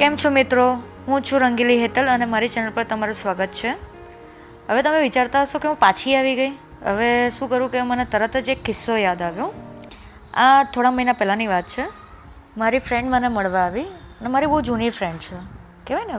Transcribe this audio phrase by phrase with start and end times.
[0.00, 0.74] કેમ છો મિત્રો?
[1.06, 3.68] હું છું રંગીલી હેતલ અને મારી ચેનલ પર તમારું સ્વાગત છે.
[4.68, 6.50] હવે તમે વિચારતા હશો કે હું પાછી આવી ગઈ.
[6.84, 9.52] હવે શું કરું કે મને તરત જ એક કિસ્સો યાદ આવ્યો.
[10.34, 11.84] આ થોડા મહિના પહેલાંની વાત છે.
[12.56, 15.36] મારી ફ્રેન્ડ મને મળવા આવી અને મારી બહુ જૂની ફ્રેન્ડ છે.
[15.86, 16.14] કહેવાય ને,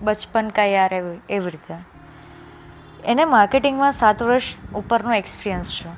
[0.00, 1.74] બચપન કા યાર એવી એવી રીતે.
[3.04, 4.42] એને માર્કેટિંગમાં સાત વર્ષ
[4.74, 5.88] ઉપરનો એક્સપિરિયન્સ છે.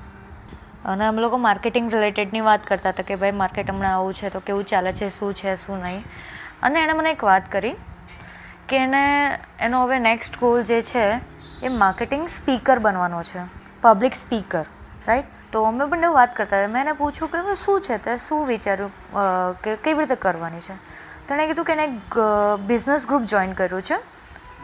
[0.85, 4.41] અને અમે લોકો માર્કેટિંગ રિલેટેડની વાત કરતા હતા કે ભાઈ માર્કેટ હમણાં આવું છે, તો
[4.41, 6.05] કેવું ચાલે છે, શું છે, શું નહીં.
[6.63, 7.77] અને એણે મને એક વાત કરી
[8.69, 9.03] કે એને
[9.61, 11.05] એનો હવે નેક્સ્ટ ગોલ જે છે
[11.63, 13.41] એ માર્કેટિંગ સ્પીકર બનવાનો છે.
[13.83, 14.65] પબ્લિક સ્પીકર
[15.07, 17.97] રાઈટ તો અમે બંને વાત કરતા મેં એને પૂછ્યું કે શું છે?
[17.99, 18.93] તે શું વિચાર્યું
[19.63, 20.75] કે કેવી રીતે કરવાની છે?
[21.29, 22.19] તો એણે કીધું કે એને એક
[22.67, 23.97] બિઝનેસ ગ્રુપ જોઈન કર્યું છે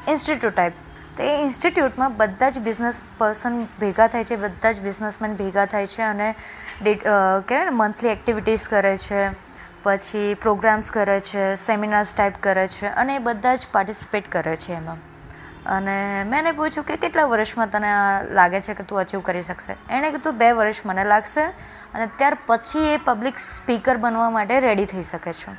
[0.09, 0.73] ઇન્સ્ટિટ્યૂટ ટાઈપ
[1.17, 5.87] તો એ ઇન્સ્ટિટ્યૂટમાં બધા જ બિઝનેસ પર્સન ભેગા થાય છે, બધા જ બિઝનેસમેન ભેગા થાય
[5.87, 6.35] છે અને
[6.83, 9.21] ડે કહેવાય ને મંથલી એક્ટિવિટીઝ કરે છે.
[9.85, 14.73] પછી પ્રોગ્રામ્સ કરે છે, સેમિનાર્સ ટાઈપ કરે છે અને એ બધા જ પાર્ટિસિપેટ કરે છે
[14.73, 14.97] એમાં.
[15.67, 17.91] અને મેં એને પૂછ્યું કે કેટલા વર્ષમાં તને
[18.35, 19.77] લાગે છે કે તું અચીવ કરી શકશે?
[19.91, 21.45] એણે કીધું, બે વર્ષ મને લાગશે
[21.95, 25.57] અને ત્યાર પછી એ પબ્લિક સ્પીકર બનવા માટે રેડી થઈ શકે છે.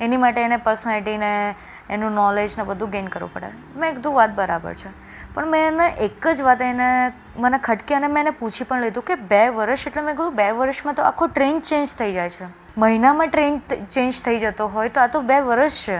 [0.00, 1.54] એની માટે એને પર્સનાલિટીને
[1.90, 3.46] એનું નોલેજ ને બધું ગેઇન કરવું પડે.
[3.76, 4.88] મેં કીધું, વાત બરાબર છે.
[5.34, 9.02] પણ મેં એને એક જ વાત એને મને ખટકી અને મેં એને પૂછી પણ લીધું
[9.02, 12.63] કે બે વર્ષ, એટલે મેં કહ્યું બે વર્ષમાં તો આખો ટ્રેન્ડ ચેન્જ થઈ જાય છે.
[12.78, 15.98] મહિનામાં ટ્રેન્ડ ચેન્જ થઈ જતો હોય તો આ તો બે વર્ષ છે.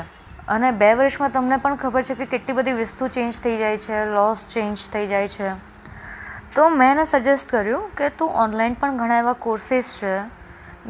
[0.48, 4.05] અને બે વર્ષમાં તમને પણ ખબર છે કે કેટલી બધી વસ્તુ ચેન્જ થઈ જાય છે
[4.05, 5.50] લોસ ચેન્જ થઈ જાય છે.
[6.55, 10.19] તો મેં એને સજેસ્ટ કર્યું કે તું ઓનલાઈન પણ ઘણા એવા કોર્સિસ છે,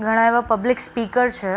[0.01, 1.55] ઘણા એવા પબ્લિક સ્પીકર છે,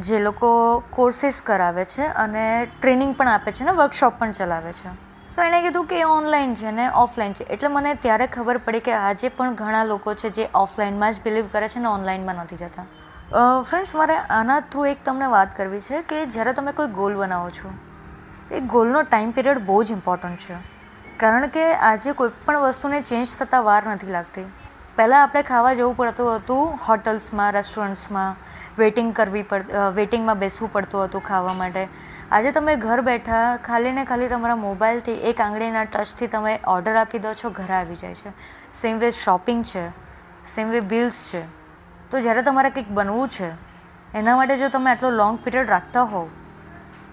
[0.00, 4.88] જે લોકો કોર્સિસ કરાવે છે અને ટ્રેનિંગ પણ આપે છે ને વર્કશોપ પણ ચલાવે છે.
[5.34, 7.44] સો એણે કીધું કે ઓનલાઈન છે ને ઓફલાઈન છે.
[7.44, 11.44] એટલે મને ત્યારે ખબર પડી કે આજે પણ ઘણા લોકો છે જે ઓફલાઈનમાં જ બિલીવ
[11.52, 12.84] કરે છે ને ઓનલાઈનમાં નથી જતા.
[13.30, 17.50] ફ્રેન્ડ્સ મારે આના થ્રુ એક તમને વાત કરવી છે કે જ્યારે તમે કોઈ ગોલ બનાવો
[17.50, 17.72] છો
[18.50, 20.56] એ ગોલનો ટાઈમ પિરિયડ બહુ જ ઇમ્પોર્ટન્ટ છે.
[21.18, 24.44] કારણ કે આજે કોઈ પણ વસ્તુને ચેન્જ થતાં વાર નથી લાગતી.
[24.96, 28.40] પહેલાં આપણે ખાવા જવું પડતું હતું હોટલ્સમાં રેસ્ટોરન્ટ્સમાં
[28.78, 31.84] વેઇટિંગ કરવી પડ વેઇટિંગમાં બેસવું પડતું હતું ખાવા માટે.
[32.32, 37.22] આજે તમે ઘર બેઠા ખાલી ને ખાલી તમારા મોબાઈલથી એક આંગળીના ટચથી તમે ઓર્ડર આપી
[37.28, 38.34] દો છો, ઘરે આવી જાય છે.
[38.80, 39.86] સેમ વે શોપિંગ છે.
[40.56, 41.44] સેમ વે બિલ્સ છે.
[42.10, 43.50] તો જ્યારે તમારે કંઈક બનવું છે,
[44.14, 46.28] એના માટે જો તમે આટલો લોંગ પીરિયડ રાખતા હોવ,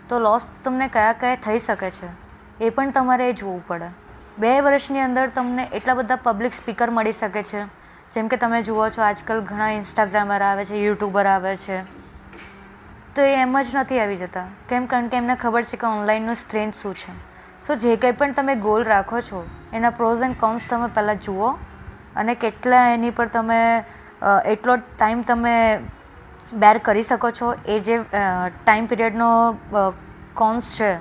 [0.10, 2.10] તો લોસ તમને કયા કયા થઈ શકે છે,
[2.60, 3.90] એ પણ તમારે એ જોવું પડે.
[4.38, 7.66] બે વર્ષની અંદર તમને એટલા બધા પબ્લિક સ્પીકર મળી શકે છે,
[8.14, 11.78] જેમ કે તમે જુઓ છો આજકાલ ઘણા ઇન્સ્ટાગ્રામર આવે છે યુટ્યુબર આવે છે.
[13.16, 16.36] તો એ એમ જ નથી આવી જતા, કેમ કારણ કે એમને ખબર છે કે ઓનલાઈનનું
[16.36, 17.14] સ્ટ્રેન્થ શું છે.
[17.60, 21.52] સો જે કંઈ પણ તમે ગોલ રાખો છો, એના પ્રોઝ એન્ડ કોન્સ તમે પહેલાં જુઓ,
[22.16, 23.60] અને કેટલા એની પર તમે
[24.46, 25.54] એટલો ટાઈમ તમે
[26.54, 27.54] બેર કરી શકો છો.
[27.68, 27.96] એ જે
[28.64, 29.30] ટાઈમ પીરિયડનો
[30.36, 30.92] કોન્સ છે,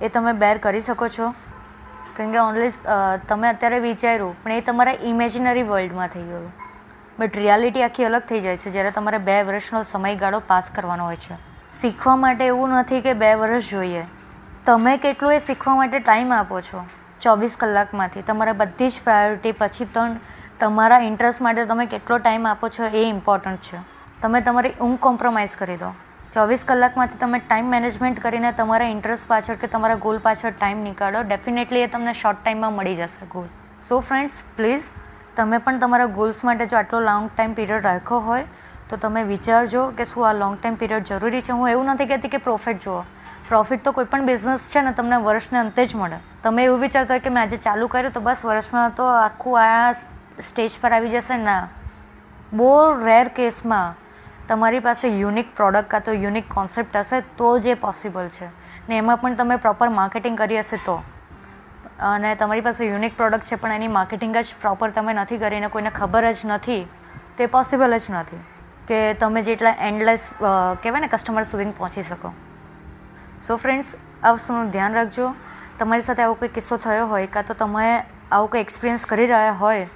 [0.00, 1.34] એ તમે બેર કરી શકો છો.
[2.16, 2.70] કેમ કે ઓનલી
[3.28, 6.50] તમે અત્યારે વિચાર્યું, પણ એ તમારા ઇમેજિનરી વર્લ્ડમાં થઈ ગયું.
[7.18, 11.16] બટ રિયાલિટી આખી અલગ થઈ જાય છે, જ્યારે તમારે બે વર્ષનો સમયગાળો પાસ કરવાનો હોય
[11.16, 11.34] છે.
[11.80, 14.04] શીખવા માટે એવું નથી કે બે વર્ષ જોઈએ.
[14.66, 16.84] તમે કેટલું એ શીખવા માટે ટાઈમ આપો છો?
[17.20, 18.22] ચોવીસ કલાકમાંથી.
[18.22, 20.16] તમારા બધી જ પ્રાયોરિટી પછી પણ
[20.60, 23.78] તમારા ઇન્ટરેસ્ટ માટે તમે કેટલો ટાઈમ આપો છો એ ઇમ્પોર્ટન્ટ છે.
[24.22, 25.90] તમે તમારી ઊંઘ કોમ્પ્રોમાઇઝ કરી દો.
[26.32, 31.22] ચોવીસ કલાકમાંથી તમે ટાઈમ મેનેજમેન્ટ કરીને તમારા ઇન્ટરેસ્ટ પાછળ કે તમારા ગોલ પાછળ ટાઈમ નીકાળો.
[31.22, 33.46] ડેફિનેટલી એ તમને શોર્ટ ટાઈમમાં મળી જશે ગોલ
[33.88, 34.90] સો ફ્રેન્ડ્સ પ્લીઝ
[35.36, 38.44] તમે પણ તમારા ગોલ્સ માટે જો આટલો લોંગ ટાઈમ પીરિયડ રાખ્યો હોય,
[38.90, 41.52] તો તમે વિચારજો કે શું આ લોંગ ટાઈમ પીરિયડ જરૂરી છે.
[41.52, 43.02] હું એવું નથી કહેતી કે પ્રોફિટ જુઓ.
[43.48, 46.18] પ્રોફિટ તો કોઈ પણ બિઝનેસ છે ને તમને વર્ષને અંતે જ મળે.
[46.42, 49.92] તમે એવું વિચારતા હોય કે મેં આજે ચાલુ કર્યું તો બસ વર્ષમાં તો આખું આ
[50.42, 51.68] સ્ટેજ પર આવી જશે ના,
[52.52, 52.70] બહુ
[53.04, 53.98] રેર કેસમાં
[54.48, 58.48] તમારી પાસે યુનિક પ્રોડક્ટ કાં તો યુનિક કોન્સેપ્ટ હશે તો જ એ પોસિબલ છે.
[58.88, 60.96] ને એમાં પણ તમે પ્રોપર માર્કેટિંગ કરી હશે તો.
[62.00, 65.90] અને તમારી પાસે યુનિક પ્રોડક્ટ છે, પણ એની માર્કેટિંગ જ પ્રોપર તમે નથી કરીને કોઈને
[65.90, 66.82] ખબર જ નથી,
[67.36, 68.40] તો એ પોસિબલ જ નથી
[68.88, 70.28] કે તમે જેટલા એન્ડલેસ
[70.82, 72.32] કહેવાય ને કસ્ટમર સુધી પહોંચી શકો.
[73.46, 73.94] સો ફ્રેન્ડ્સ
[74.24, 75.34] આ વસ્તુનું ધ્યાન રાખજો.
[75.78, 77.86] તમારી સાથે આવો કોઈ કિસ્સો થયો હોય, કાં તો તમે
[78.32, 79.86] આવો કોઈ એક્સપિરિયન્સ કરી રહ્યા હોય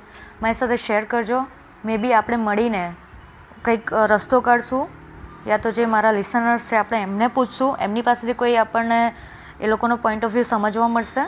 [0.45, 1.39] મારી સાથે શેર કરજો.
[1.85, 2.83] મે બી આપણે મળીને
[3.65, 4.83] કંઈક રસ્તો કાઢશું,
[5.51, 7.77] યા તો જે મારા લિસનર્સ છે, આપણે એમને પૂછશું.
[7.87, 8.99] એમની પાસેથી કોઈ આપણને
[9.61, 11.25] એ લોકોનો પોઈન્ટ ઓફ વ્યૂ સમજવા મળશે.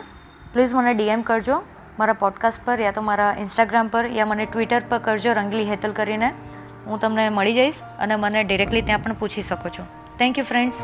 [0.53, 1.57] પ્લીઝ મને ડીએમ કરજો
[1.99, 5.97] મારા પોડકાસ્ટ પર, યા તો મારા ઇન્સ્ટાગ્રામ પર, યા મને ટ્વિટર પર કરજો, રંગલી હેતલ
[6.01, 6.29] કરીને.
[6.87, 9.83] હું તમને મળી જઈશ અને મને ડિરેક્ટલી ત્યાં પણ પૂછી શકો છો.
[10.19, 10.79] Thank you friends